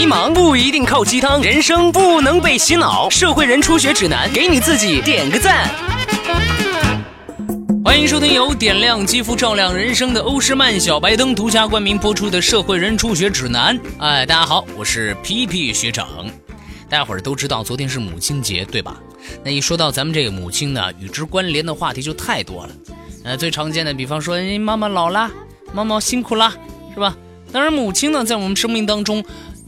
[0.00, 3.10] 迷茫不一定靠鸡汤，人生不能被洗脑。
[3.10, 5.68] 社会人初学指南，给你自己点个赞。
[7.84, 13.78] 欢迎收听由点亮肌肤、照亮人生的欧诗漫小白灯独家冠名播出的《社会人初学指南》。
[13.98, 16.08] 哎，大家好，我是皮皮学长。
[16.88, 18.98] 大家伙儿都知道，昨天是母亲节，对吧？
[19.44, 22.70] 那一说到咱们这个母亲呢，与之关联的话题就太多了。
[23.22, 25.30] 呃，最常见的，比方说，哎，妈妈老啦，
[25.74, 26.54] 妈妈辛苦啦，
[26.94, 27.14] 是吧？
[27.52, 29.22] 当然，母亲呢，在我们生命当中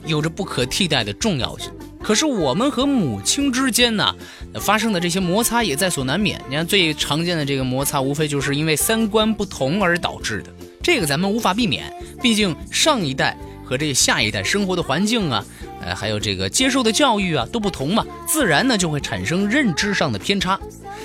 [0.07, 1.71] 有着不可替代的重要性。
[2.03, 4.13] 可是，我们和母亲之间呢，
[4.61, 6.41] 发生的这些摩擦也在所难免。
[6.49, 10.51] 你看，最常见的这个摩擦，无非就是因为三观不同而导致的。
[10.83, 15.45] 这个咱们无法避免，毕竟上一代和这下一代生活的环境啊，
[15.81, 20.59] 呃，还有这个接受的教育啊都不同嘛，自然呢就会产生认知上的偏差。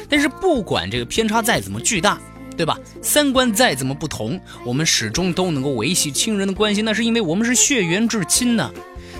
[0.09, 2.19] 但是，不管这个偏差再怎么巨大，
[2.57, 2.75] 对吧？
[3.03, 8.71] 三观再怎么不同，我们始终都能够维系亲人的关系，那是因为我们是血缘至亲呢。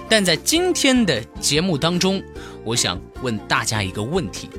[0.10, 2.24] 但在今天的节目当中，
[2.64, 4.50] 我想问大家一个问题：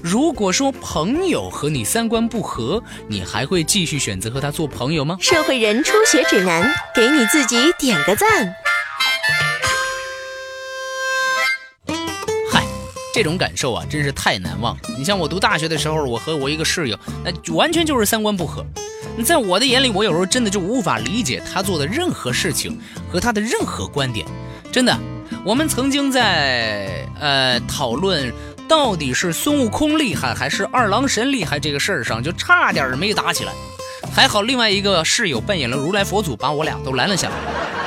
[0.00, 5.16] 如果说朋友和你三观不合，你还会继续选择和他做朋友吗？
[5.20, 8.54] 社会人初学指南，给你自己点个赞。
[13.12, 14.82] 这种感受啊，真是太难忘了。
[14.98, 18.62] 你像我读大学的时候，我和我一个室友，那完全就是三观不合。
[19.24, 22.78] 在我的眼里，我有时候真的就无法理解他做的任何事情
[23.10, 24.26] 和他的任何观点。
[24.76, 24.94] 真的，
[25.42, 28.30] 我们曾经在呃讨论
[28.68, 33.54] 到底是孙悟空厉害还是二郎神厉害这个事儿上，就差点没打起来。
[34.14, 37.34] 还好另外一个室友扮演了如来佛祖，把我俩都拦了下来。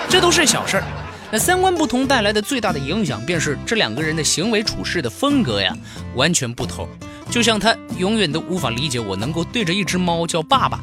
[0.09, 0.83] 这都是小事儿。
[1.29, 5.71] 那三观不同带来的最大的影响，便是这两个人的行为处事的风格呀，
[6.15, 6.89] 完全不同。
[7.29, 10.79] 就像他永远都无法理解我能够对着一只猫叫爸爸，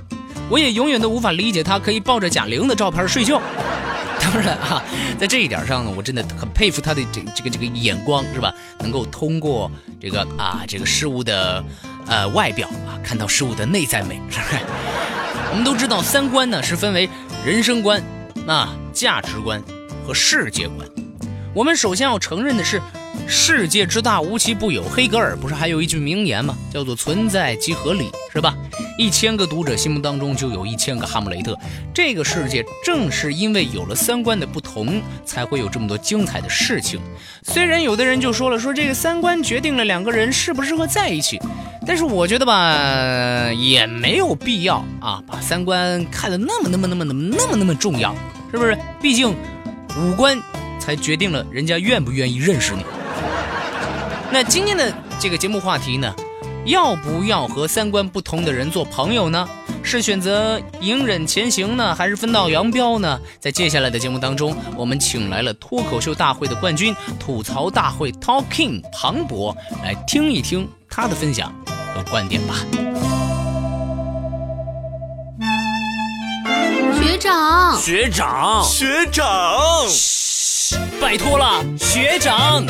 [0.48, 3.43] 我也永远都无法理解他可以抱着贾玲的照片睡觉。
[4.27, 4.83] 当然啊，
[5.19, 8.53] 在这一点上呢，我真的很佩服他的这这个这个眼光，是吧？
[8.81, 11.65] 能够通过这个啊这个事物的
[12.07, 14.59] 呃外表啊，看到事物的内在美，是不是？
[15.51, 17.09] 我们都知道，三观呢是分为
[17.45, 18.03] 人生观、
[18.47, 19.63] 那价值观。
[20.07, 20.89] 和世界观，
[21.53, 22.81] 我们首先要承认的是，
[23.29, 24.83] 世界之大无奇不有。
[24.85, 26.57] 黑格尔不是还有一句名言吗？
[26.73, 28.55] 叫做“存在即合理”，是吧？
[28.98, 31.59] 一千个读者心目当中就有一千个哈姆雷特。
[31.92, 37.01] 这个世界正是因为有了三观的不同，才会有这么多精彩的事情。
[37.42, 41.41] 虽然有的人就说了，说这个三观决定了两个人适不适合在一起，
[41.86, 48.15] 但是我觉得吧，也没有必要啊，把三观看得那么那么那么那么那么那么重要，
[48.51, 48.77] 是不是？
[49.01, 49.35] 毕竟。
[49.98, 50.39] 五官
[50.79, 52.85] 才决定了人家愿不愿意认识你。
[54.31, 56.15] 那今天的这个节目话题呢，
[56.65, 59.49] 要不要和三观不同的人做朋友呢？
[59.83, 63.21] 是选择隐忍前行呢，还是分道扬镳呢？
[63.39, 71.55] 在接下来的节目当中，我们请来了脱口秀大会的冠军、吐槽大会 Talking 庞博来听一听他的分享
[71.95, 72.57] 和观点吧。
[76.98, 82.67] 学长，学长，学长，嘘，拜托了，学长。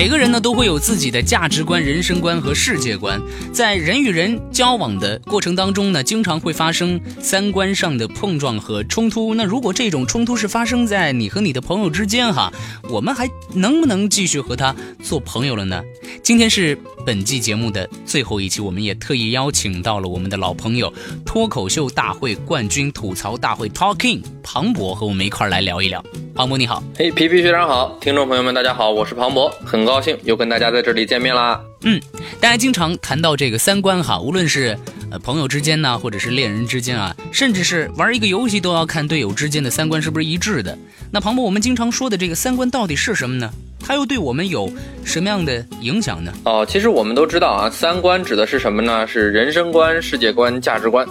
[0.00, 3.20] 每个人呢都会有自己的价值观、人生观和世界观，
[3.52, 9.34] 在人与人交往的过程当中呢，经常会发生三观上的碰撞和冲突。
[9.34, 12.50] 那如果这种冲突是发生在你和你的朋友之间，哈，
[12.88, 15.82] 我们还能不能继续和他做朋友了呢？
[16.22, 20.90] 今天是本季节目的最后一期，我们也特意邀请到了我们的老朋友——
[21.26, 26.02] 脱口秀大会冠军、吐槽大会 Talking 庞博，和我们一块儿来聊一聊。
[26.40, 31.60] 庞博你好，嘿，皮皮学长好，听众朋友们大家好，我是庞博，很高兴又跟大家在这里见面啦。
[31.82, 32.00] 嗯，
[32.40, 34.74] 大家经常谈到这个三观哈，无论是
[35.10, 40.78] 呃朋友之间呢，或者是恋人之间啊，甚至是玩一个游戏都要看队友之间的三观是不是一致的。
[41.12, 43.50] 那庞博，我们经常说的这个三观到底是什么呢？
[43.78, 44.72] 它又对我们有
[45.04, 46.32] 什么样的影响呢？
[46.46, 49.06] 哦，其实我们都知道啊，三观指的是什么呢？
[49.06, 51.06] 是人生观、世界观、价值观。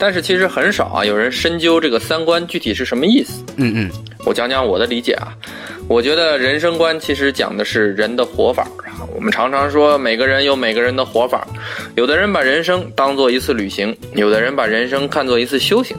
[0.00, 3.44] 但是其实很少啊，有人深究这个三观具体是什么意思。
[3.58, 3.90] 嗯嗯，
[4.24, 5.36] 我讲讲我的理解啊。
[5.86, 9.04] 我觉得人生观其实讲的是人的活法啊。
[9.14, 11.46] 我们常常说每个人有每个人的活法，
[11.96, 15.94] 有的人把人生当做一次旅行，有的人把人生看作一次修行，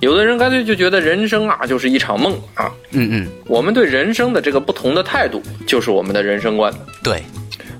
[0.00, 2.72] 有的人干脆就觉得人生啊就是一场梦啊。
[2.90, 6.74] 嗯嗯，我们对人生的这个不同的态度，就是我们的人生观。
[7.04, 7.22] 对。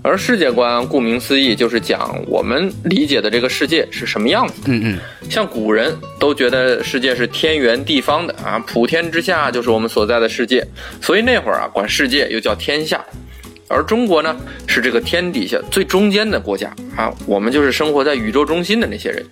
[0.07, 4.61] 而世界观，顾名思义，就是讲我们理解的这个世界是什么样子。
[4.67, 4.99] 嗯嗯，
[5.31, 10.63] 像古人都觉得世界是天圆地方的啊，普天之下就是我们所在的世界，
[11.01, 13.03] 所以那会儿啊，管世界又叫天下。
[13.67, 14.37] 而中国呢，
[14.67, 19.25] 是这个天底下最中间的国家啊，我们就是生活在宇宙中心的那些人。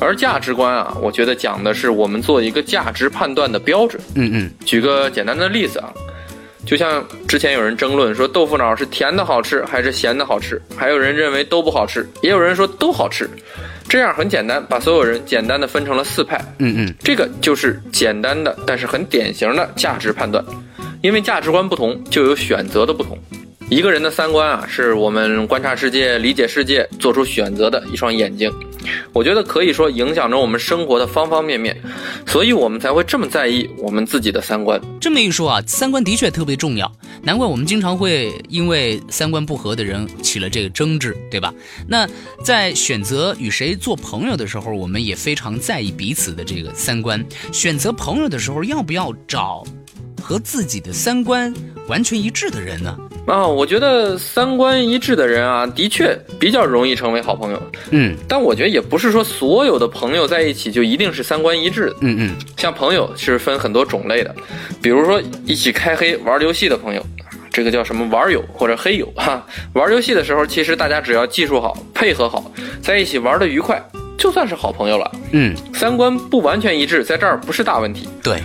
[0.00, 4.02] 而价值观啊，我觉得讲的是我们做一个价值判断的标准。
[4.16, 5.92] 嗯嗯，举个简单的例子啊，
[6.66, 13.30] 就像之前有人争论说豆腐脑是甜的好吃还是咸的好吃，还有人认为都不好吃，也有人说都好吃。
[13.88, 16.44] 这样很简单，把所有人简单的分成了四派。
[16.58, 20.44] 嗯嗯，这个就是简单的，但是很典型的价值判断。
[21.02, 23.16] 因为价值观不同，就有选择的不同。
[23.70, 28.52] 一个人的三观啊，是我们观察世界、理解世界、做出选择的一双眼睛。
[29.12, 31.76] 我觉得可以说影响着我们生活的方方面面，
[32.26, 34.80] 所以我们才会这么在意我们自己的三观。
[35.00, 36.90] 这么一说啊，三观的确特别重要，
[37.22, 41.52] 难怪我们经常会因为三观不合的人起了这个争执，对吧？
[41.88, 42.08] 那
[42.44, 47.24] 在选择与谁做朋友的时候，我们也非常在意彼此的这个三观。
[47.52, 49.64] 选择朋友的时候，要不要找
[50.20, 51.52] 和自己的三观
[51.88, 52.96] 完全一致的人呢？
[53.26, 57.60] 啊，我觉得三观一致的人啊，的确比较容易成为好朋友。
[57.90, 61.96] 嗯但我觉得也不是说所有的朋友在一起就一定是三观一致的。
[62.02, 64.34] 嗯嗯，像朋友是分很多种类的，
[64.80, 67.04] 比如说一起开黑玩游戏的朋友，
[67.50, 69.44] 这个叫什么玩友或者黑友哈。
[69.72, 72.50] 玩游戏的时候，其实大家只要技术好、配合好，
[72.80, 73.82] 在一起玩的愉快，
[74.16, 75.10] 就算是好朋友了。
[75.32, 78.40] 嗯，三观不完全一致，在这儿不是大问题，对，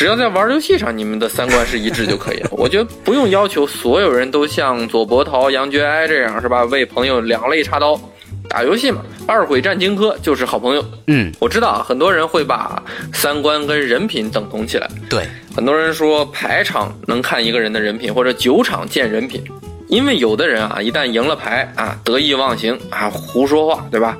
[0.00, 2.48] 只要在玩游戏上你们的三观是一致就可以了。
[2.56, 6.64] 我觉得不用要求所有人都像左伯桃、杨觉哀这样是吧？
[6.64, 8.00] 为朋友两肋插刀，
[8.48, 10.82] 打游戏嘛，二鬼战荆轲就是好朋友。
[11.08, 12.82] 嗯我知道啊，很多人会把
[13.12, 14.88] 三观跟人品等同起来。
[15.10, 19.44] 对，很多人说牌场能看一个人的人品，或者酒场见人品。
[19.88, 24.16] 因为有的人啊，一旦赢了牌啊，得意忘形啊，胡说话，对吧？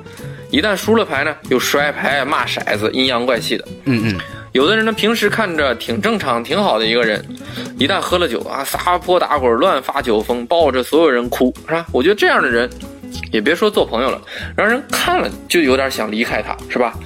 [0.51, 3.67] 一旦输了牌呢，又摔牌、骂骰子，阴阳怪气的。
[3.85, 4.19] 嗯嗯，
[4.53, 7.25] 有的人呢，平时看着挺正常、挺好的一个人，
[7.77, 11.85] 一旦喝了酒啊，撒泼打滚、乱发酒疯，抱着所有人哭，是吧？
[11.93, 12.69] 我觉得这样的人，
[13.31, 14.21] 也别说做朋友了，
[14.57, 16.97] 让人看了就有点想离开他，是吧？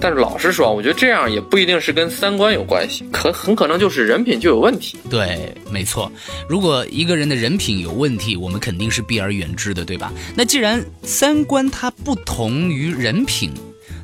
[0.00, 4.96] 但是老实说，我觉得这样也不一定是跟三观有关系，可很可能就是人品就有问题。
[5.10, 6.10] 对，没错。
[6.48, 10.12] 如果一个人的人品有问题，我们肯定是避而远之的，对吧？
[10.36, 13.52] 那既然三观它不同于人品，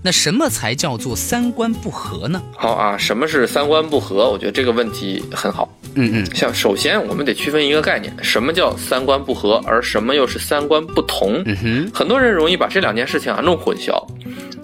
[0.02, 2.42] 那什么才叫做三观不合呢？
[2.56, 4.30] 好啊，什么是三观不合？
[4.30, 5.68] 我觉得这个问题很好。
[5.94, 11.42] 嗯嗯像首先我们得区分一个概念，什么叫三观不合，而什么又是三观不同。
[11.44, 14.02] 嗯哼，很多人容易把这两件事情啊弄混淆。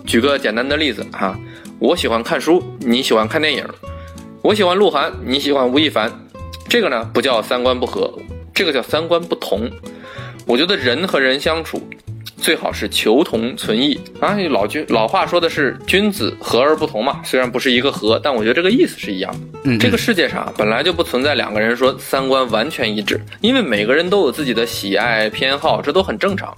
[0.06, 1.36] 举个简单的例子哈、
[1.78, 3.64] 我喜欢看书，你喜欢看电影；
[4.40, 6.10] 我喜欢鹿晗，你喜欢吴亦凡。
[6.68, 8.12] 这个呢不叫三观不合，
[8.54, 9.70] 这个叫三观不同。
[10.46, 11.82] 我觉得人和人相处，
[12.36, 14.36] 最好是求同存异啊。
[14.50, 19.38] 老君老话说的是君子和而不同嘛，虽然不是一个和，但我觉得这个意思是一样的。
[19.64, 26.56] 嗯，这个世界上啊本来就不存在两个人说三观完全一致，因为每个人都有自己的喜爱偏好，这都很正常。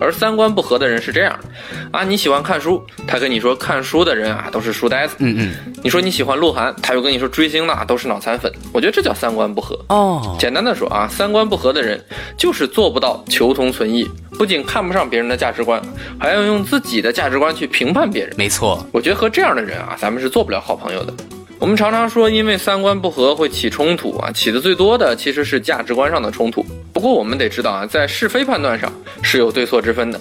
[0.00, 1.48] 而三观不合的人是这样的
[1.90, 8.52] 啊，你喜欢看书，他跟你说看书的人啊都是书呆子；嗯嗯你说你喜欢鹿晗，他又跟你说追星的都是脑残粉。
[8.72, 9.78] 我觉得这叫三观不合。
[9.88, 12.00] 哦，简单的说啊，三观不合的人
[12.36, 14.08] 就是做不到求同存异，
[14.38, 15.82] 不仅看不上别人的价值观，
[16.18, 18.32] 还要用自己的价值观去评判别人。
[18.38, 21.12] 没错，我觉得和这样的人啊，咱们是做不了好朋友的。
[21.58, 26.64] 我们常常说，因为三观不合会起冲突啊，起的最多的其实是价值观上的冲突。
[26.92, 28.92] 不过我们得知道啊，在是非判断上
[29.22, 30.20] 是有对错之分的，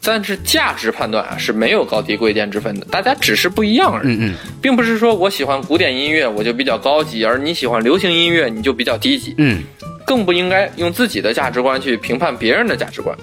[0.00, 9.34] 但是价值判断啊是没有高低贵贱之分的，大家只是不一样而已，嗯嗯并不是说我喜欢古典音乐我就比较高级，而你喜欢流行音乐你就比较低级。
[9.38, 9.64] 嗯，
[10.06, 13.16] 更不应该用自己的价值观去评判别人的价值观。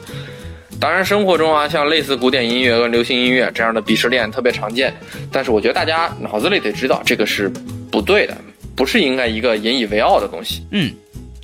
[0.83, 4.93] 当然，生活中啊，像类似古典音乐和流行音乐这样的鄙视链特别常见，
[5.31, 7.49] 但是我觉得大家脑子里得知道，这个是
[7.89, 8.37] 不对的，
[8.75, 10.67] 不是应该一个引以为傲的东西。
[10.71, 10.93] 嗯，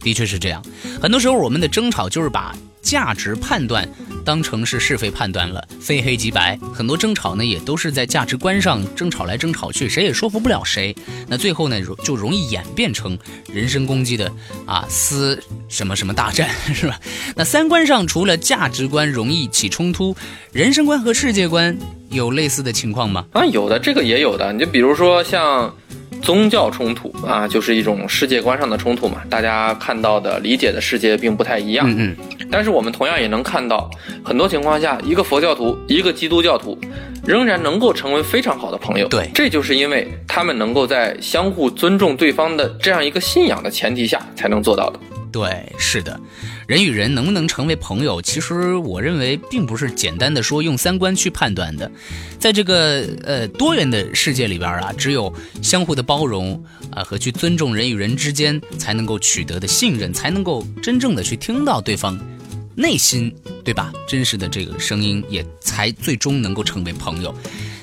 [0.01, 0.61] 的确是这样。
[1.01, 3.87] 很多时候我们的争吵就是把价值判断
[4.25, 6.57] 当成是是非判断了，非黑即白。
[6.73, 10.95] 很多争吵呢，也都是在价值观上争吵来争吵去，谁也说服不了谁。
[11.27, 13.17] 那最后呢，就容易演变成
[13.51, 14.31] 人身攻击的
[14.65, 16.99] 啊撕什么什么大战，是吧？
[17.35, 20.15] 那三观上除了价值观容易起冲突，
[20.51, 21.77] 人生观和世界观
[22.09, 23.25] 有类似的情况吗？
[23.33, 25.73] 啊，有的这个也有的，你就比如说像
[26.21, 31.89] 宗教冲突啊，就是一种世界观上的冲突嘛，大家看到的、理解的世界并不太一样。
[31.89, 33.89] 嗯嗯，但是我们同样也能看到，
[34.23, 36.77] 很多情况下，一个佛教徒，一个基督教徒，
[37.25, 39.07] 仍然能够成为非常好的朋友。
[39.07, 44.99] 对这就是因为他们能够在相互尊重对方的这样一个信仰的前提下才能做到的。
[45.31, 46.19] 对，是的，
[46.67, 51.91] 人与人能不能成为朋友，其实我认为并不是简单的说用三观去判断的，
[52.39, 55.31] 在这个呃多元的世界里边啊，只有
[55.61, 62.19] 相互的包容啊、和去尊重人与人之间才能够取得的信任，才能够真正的去听到对方
[62.75, 63.31] 内心，
[63.63, 63.93] 对吧？
[64.07, 67.35] 真实的这个声音，也才最终能够成为朋友。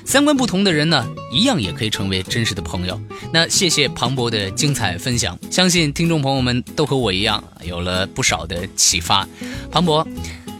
[0.07, 2.97] 三观不同的人呢，一样也可以成为真实的朋友。
[3.33, 9.27] 那谢谢庞博的精彩分享，相信听众朋友们都和我一样有了不少的启发。
[9.69, 10.07] 庞博。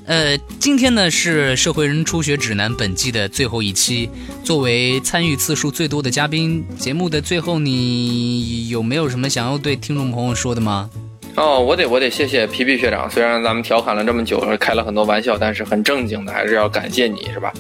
[0.05, 4.09] 呃，今天呢是《社会人初学指南》本季的最后一期。
[4.43, 10.89] 作为参与次数最多的嘉宾，节目的最后，你有没有什么想要对听众朋友说的吗？
[11.35, 13.09] 哦，我得我得谢谢皮皮学长。
[13.09, 17.53] 虽然咱们调侃了这么久，开了很多玩笑，但是很正经的，还是要感谢你，是吧？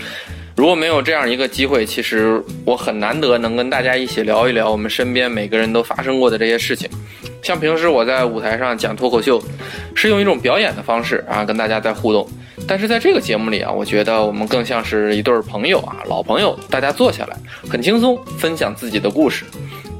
[0.57, 6.89] 如果没有这样一个机会，其实我很难得能跟大家一起聊一聊我们身边每个人都发生过的这些事情。
[7.43, 9.39] 像平时我在舞台上讲脱口秀，
[9.93, 12.27] 是用一种表演的方式啊，跟大家在互动。
[12.67, 17.37] 但是在这个节目里啊，我觉得我们更像是一对朋友啊，老朋友，大家坐下来
[17.69, 19.45] 很轻松分享自己的故事。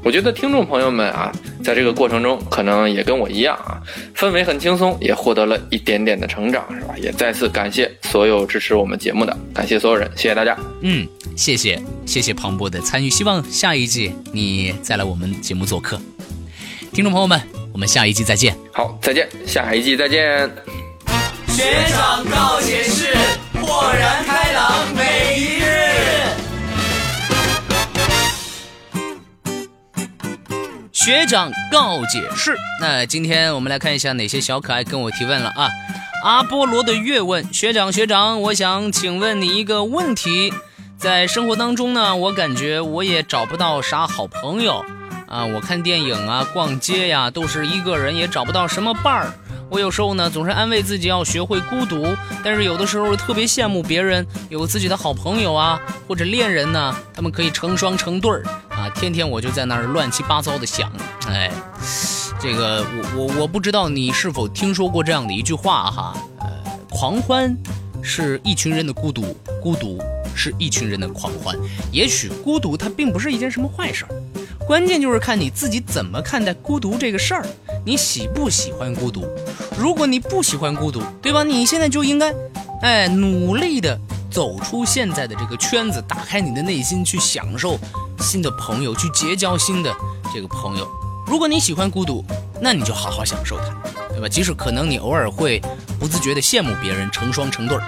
[0.02, 1.30] 我觉得听众朋友们啊，
[1.62, 3.82] 在这个过程中可能也跟我一样啊，
[4.16, 6.94] 氛围很轻松，也获得了一点点的成长，是吧？
[6.96, 10.56] 也再次感谢所有支持我们节目的，感谢所有人，谢谢大家。
[10.82, 16.00] 嗯，谢谢谢谢庞博的参与，希望下一季你再来我们节目做客。
[16.92, 17.40] 听众朋友们，
[17.72, 18.56] 我们下一季再见。
[18.72, 20.50] 好，再见，下一季再见。
[21.48, 23.12] 学长告解室，
[23.60, 25.57] 豁然开朗每一
[31.08, 35.70] 学长告解释，那今天我们来看一下哪些小可爱跟我提问了啊？
[36.22, 40.52] 阿波罗的月问学长，学长，我想请问你一个问题，
[40.98, 44.84] 在生活当中呢，我感觉我也找不到啥好朋友。
[45.26, 49.32] 啊，我看电影啊，逛街呀，都是一个人，也找不到什么伴儿。
[49.70, 52.06] 我有时候呢，总是安慰自己要学会孤独，
[52.44, 58.44] 但是有的时候特别羡慕别人有自己的好朋友啊，或者恋人呢，他们可以成双成对儿
[58.78, 58.88] 啊。
[58.90, 60.90] 天天我就在那儿乱七八糟的想，
[61.26, 61.50] 哎，
[62.40, 66.48] 这个我我我不知道你是否听说过这样的一句话哈，呃，
[66.88, 67.56] 狂欢
[68.02, 70.00] 是一群人的孤独，孤独
[70.34, 71.56] 是一群人的狂欢。
[71.92, 74.08] 也许孤独它并不是一件什么坏事儿。
[74.66, 77.46] 关键就是看你自己怎么看待孤独这个事儿，
[77.86, 79.24] 你喜不喜欢孤独？
[79.78, 81.42] 如果你不喜欢孤独，对吧？
[81.42, 82.34] 你现在就应该，
[82.82, 83.98] 哎，努力的
[84.30, 87.78] 走出现在的这个圈子，打开你的内心，去享受
[88.20, 89.94] 新的朋友，去结交新的
[90.32, 90.88] 这个朋友。
[91.26, 92.24] 如果你喜欢孤独，
[92.60, 93.64] 那你就好好享受它，
[94.08, 94.28] 对吧？
[94.28, 95.60] 即使可能你偶尔会
[95.98, 97.82] 不自觉的羡慕别人成双成对儿，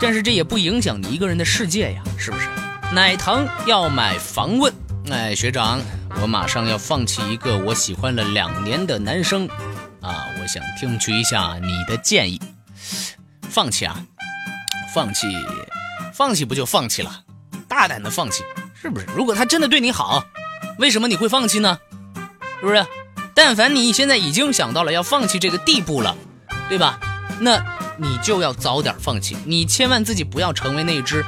[0.00, 2.48] 但是这也不影响你一个人的世界呀，是不是？
[2.92, 4.72] 奶糖要买房问，
[5.10, 5.80] 哎，学长。
[6.22, 9.48] 我马上要放弃一个我喜欢了两年的男生，
[10.00, 12.40] 啊，我想听取一下你的建议。
[13.50, 14.00] 放弃啊，
[14.94, 15.26] 放弃，
[16.14, 17.22] 放弃不就放弃了？
[17.66, 18.44] 大胆的放弃，
[18.84, 19.06] 是不是？
[19.16, 20.22] 如果他真的对你好，
[20.78, 21.78] 为什么你会放弃呢？
[22.60, 22.84] 是不是？
[23.34, 26.14] 但凡你现在已经想到了要放弃这个地步了，
[26.68, 27.00] 对吧？
[27.40, 27.64] 那
[27.96, 31.24] 你就要早点放弃，你千万自己不要成为那只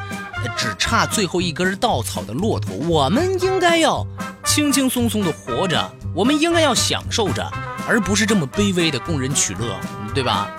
[0.54, 2.76] 只差最后一根稻草的骆驼。
[2.76, 4.06] 我们应该要。
[4.44, 7.50] 轻轻松松的活着，我们应该要享受着，
[7.88, 9.76] 而不是这么卑微的供人取乐，
[10.14, 10.50] 对吧？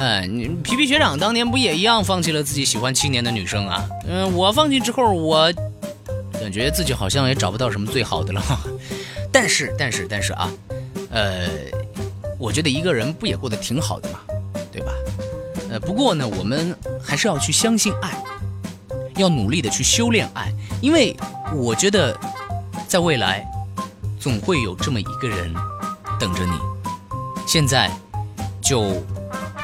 [0.00, 3.84] 哎，你皮皮学长当年不也一样放弃了自己喜欢七年的女生啊？
[4.06, 5.52] 嗯，我放弃之后，我
[6.46, 8.40] 感觉自己好像也找不到什么最好的了。
[9.32, 10.48] 但是，但是，但是啊，
[11.10, 11.48] 呃，
[12.38, 14.20] 我觉得一个人不也过得挺好的嘛，
[14.70, 14.92] 对吧？
[15.68, 16.72] 呃，不过呢，我们
[17.02, 18.22] 还是要去相信爱，
[19.16, 21.16] 要努力的去修炼爱，因为
[21.52, 22.16] 我觉得。
[22.88, 23.44] 在未来，
[24.20, 25.52] 总会有这么一个人
[26.20, 26.52] 等着你。
[27.48, 27.90] 现在，
[28.62, 29.02] 就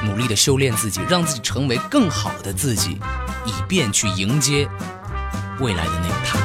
[0.03, 2.99] 努力的修炼自己，让自己成为更好的自己，
[3.45, 4.67] 以便去迎接
[5.61, 6.42] 未来的那个他。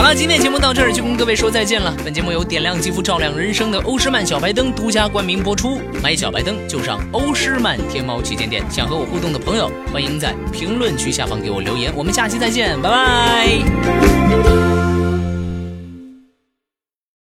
[0.00, 1.94] 好了，今天节目到这儿就跟各位说再见了。
[2.02, 5.78] 本节目由点亮肌肤、照亮人生的欧诗漫小白灯独家冠名播出。
[6.02, 8.64] 买小白灯就上欧诗漫天猫旗舰店。
[8.70, 11.92] 想和我互动的朋友，欢迎在评论区下方给我留言。
[11.94, 14.69] 我们下期再见，拜拜。